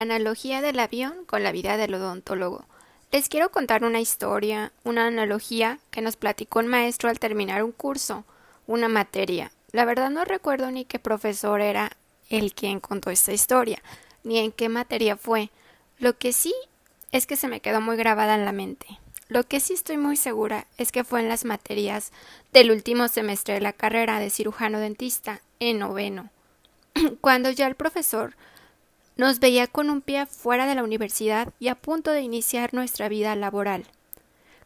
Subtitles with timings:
[0.00, 2.64] Analogía del avión con la vida del odontólogo.
[3.10, 7.72] Les quiero contar una historia, una analogía que nos platicó un maestro al terminar un
[7.72, 8.24] curso,
[8.68, 9.50] una materia.
[9.72, 11.90] La verdad no recuerdo ni qué profesor era
[12.30, 13.82] el quien contó esta historia,
[14.22, 15.50] ni en qué materia fue.
[15.98, 16.54] Lo que sí
[17.10, 18.86] es que se me quedó muy grabada en la mente.
[19.26, 22.12] Lo que sí estoy muy segura es que fue en las materias
[22.52, 26.30] del último semestre de la carrera de cirujano dentista, en noveno,
[27.20, 28.36] cuando ya el profesor
[29.18, 33.08] nos veía con un pie fuera de la universidad y a punto de iniciar nuestra
[33.08, 33.84] vida laboral.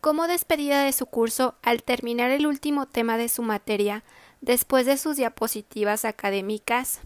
[0.00, 4.04] Como despedida de su curso, al terminar el último tema de su materia,
[4.40, 7.00] después de sus diapositivas académicas,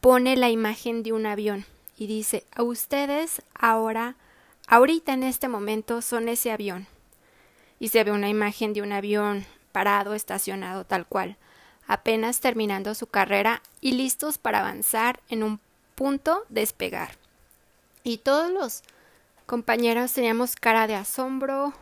[0.00, 1.66] pone la imagen de un avión
[1.98, 4.16] y dice a ustedes ahora,
[4.66, 6.86] ahorita en este momento son ese avión.
[7.78, 11.36] Y se ve una imagen de un avión parado, estacionado tal cual,
[11.86, 15.60] apenas terminando su carrera y listos para avanzar en un
[15.94, 17.16] punto despegar.
[18.02, 18.82] Y todos los
[19.46, 21.72] compañeros teníamos cara de asombro.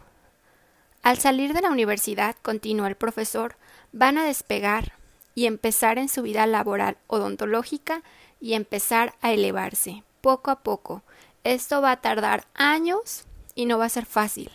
[1.02, 3.56] Al salir de la universidad, continuó el profesor,
[3.92, 4.92] van a despegar
[5.34, 8.02] y empezar en su vida laboral odontológica
[8.40, 11.02] y empezar a elevarse, poco a poco.
[11.44, 14.50] Esto va a tardar años y no va a ser fácil.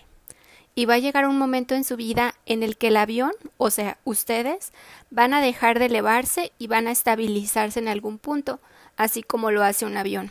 [0.78, 3.72] Y va a llegar un momento en su vida en el que el avión, o
[3.72, 4.72] sea, ustedes,
[5.10, 8.60] van a dejar de elevarse y van a estabilizarse en algún punto,
[8.96, 10.30] así como lo hace un avión.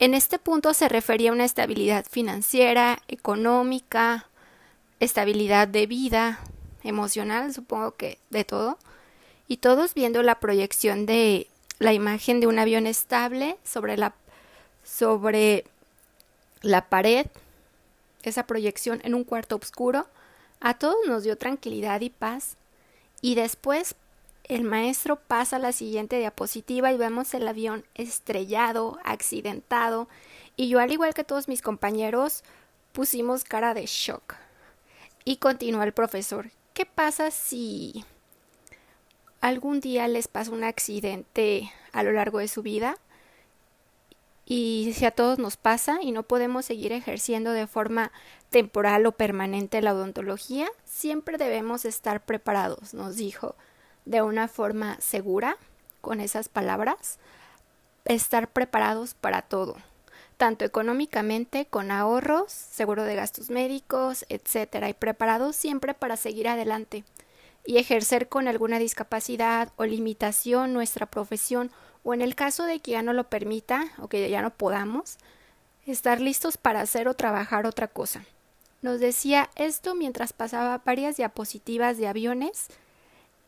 [0.00, 4.26] En este punto se refería a una estabilidad financiera, económica,
[4.98, 6.40] estabilidad de vida,
[6.82, 8.78] emocional, supongo que de todo,
[9.46, 11.46] y todos viendo la proyección de
[11.78, 14.12] la imagen de un avión estable sobre la
[14.82, 15.66] sobre
[16.62, 17.28] la pared,
[18.22, 20.06] esa proyección en un cuarto oscuro,
[20.60, 22.56] a todos nos dio tranquilidad y paz,
[23.20, 23.94] y después
[24.44, 30.08] el maestro pasa a la siguiente diapositiva y vemos el avión estrellado, accidentado,
[30.56, 32.44] y yo, al igual que todos mis compañeros,
[32.92, 34.34] pusimos cara de shock.
[35.24, 36.50] Y continúa el profesor.
[36.74, 38.04] ¿Qué pasa si
[39.40, 42.96] algún día les pasa un accidente a lo largo de su vida?
[44.44, 48.12] Y si a todos nos pasa y no podemos seguir ejerciendo de forma
[48.50, 53.54] temporal o permanente la odontología, siempre debemos estar preparados, nos dijo
[54.04, 55.56] de una forma segura
[56.00, 57.18] con esas palabras,
[58.04, 59.76] estar preparados para todo,
[60.36, 67.04] tanto económicamente, con ahorros, seguro de gastos médicos, etcétera, y preparados siempre para seguir adelante
[67.64, 71.70] y ejercer con alguna discapacidad o limitación nuestra profesión
[72.04, 75.18] o en el caso de que ya no lo permita o que ya no podamos,
[75.86, 78.24] estar listos para hacer o trabajar otra cosa.
[78.82, 82.66] Nos decía esto mientras pasaba varias diapositivas de aviones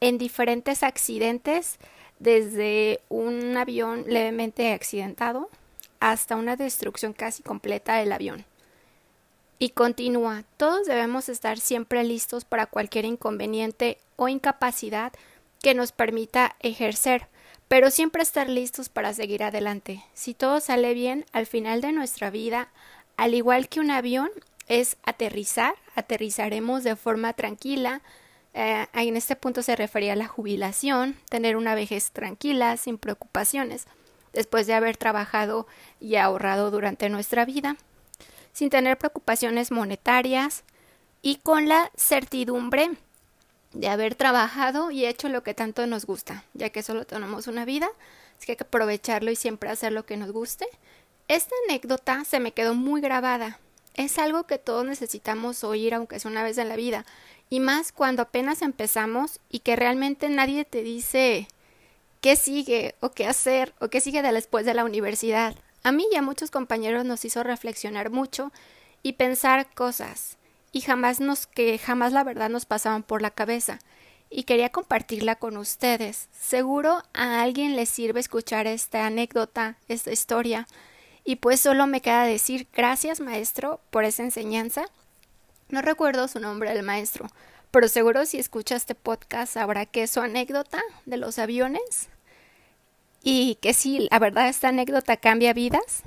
[0.00, 1.78] en diferentes accidentes,
[2.18, 5.50] desde un avión levemente accidentado
[5.98, 8.44] hasta una destrucción casi completa del avión.
[9.58, 15.12] Y continúa, todos debemos estar siempre listos para cualquier inconveniente o incapacidad
[15.62, 17.28] que nos permita ejercer,
[17.74, 20.04] pero siempre estar listos para seguir adelante.
[20.14, 22.68] Si todo sale bien, al final de nuestra vida,
[23.16, 24.30] al igual que un avión,
[24.68, 28.00] es aterrizar, aterrizaremos de forma tranquila,
[28.52, 33.88] eh, en este punto se refería a la jubilación, tener una vejez tranquila, sin preocupaciones,
[34.32, 35.66] después de haber trabajado
[35.98, 37.76] y ahorrado durante nuestra vida,
[38.52, 40.62] sin tener preocupaciones monetarias
[41.22, 42.92] y con la certidumbre
[43.74, 47.64] de haber trabajado y hecho lo que tanto nos gusta, ya que solo tenemos una
[47.64, 47.88] vida,
[48.36, 50.66] así que hay que aprovecharlo y siempre hacer lo que nos guste.
[51.28, 53.58] Esta anécdota se me quedó muy grabada.
[53.94, 57.04] Es algo que todos necesitamos oír, aunque sea una vez en la vida,
[57.50, 61.46] y más cuando apenas empezamos y que realmente nadie te dice
[62.20, 65.54] qué sigue o qué hacer o qué sigue después de la universidad.
[65.82, 68.50] A mí y a muchos compañeros nos hizo reflexionar mucho
[69.02, 70.38] y pensar cosas
[70.74, 73.78] y jamás nos que jamás la verdad nos pasaban por la cabeza
[74.28, 76.28] y quería compartirla con ustedes.
[76.38, 80.66] Seguro a alguien le sirve escuchar esta anécdota, esta historia
[81.24, 84.86] y pues solo me queda decir gracias maestro por esa enseñanza
[85.68, 87.28] no recuerdo su nombre del maestro,
[87.70, 92.08] pero seguro si escucha este podcast sabrá que es su anécdota de los aviones
[93.22, 96.02] y que si la verdad esta anécdota cambia vidas.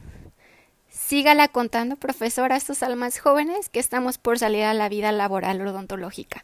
[0.89, 5.65] Sígala contando, profesora, a estos almas jóvenes que estamos por salir a la vida laboral
[5.65, 6.43] odontológica.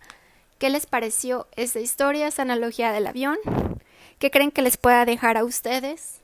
[0.60, 3.38] ¿Qué les pareció esta historia, esta analogía del avión?
[4.20, 6.22] ¿Qué creen que les pueda dejar a ustedes?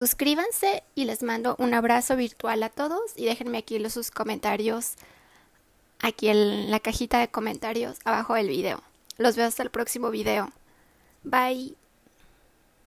[0.00, 4.94] Suscríbanse y les mando un abrazo virtual a todos y déjenme aquí los sus comentarios
[6.00, 8.82] aquí en la cajita de comentarios abajo del video.
[9.18, 10.50] Los veo hasta el próximo video.
[11.22, 11.81] Bye.